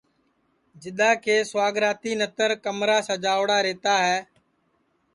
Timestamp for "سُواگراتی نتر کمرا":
1.49-2.97